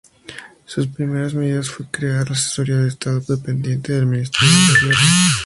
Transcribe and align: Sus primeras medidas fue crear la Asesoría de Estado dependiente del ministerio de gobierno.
Sus 0.65 0.87
primeras 0.87 1.35
medidas 1.35 1.69
fue 1.69 1.85
crear 1.91 2.27
la 2.27 2.35
Asesoría 2.35 2.77
de 2.77 2.87
Estado 2.87 3.19
dependiente 3.19 3.93
del 3.93 4.07
ministerio 4.07 4.49
de 4.51 4.79
gobierno. 4.79 4.99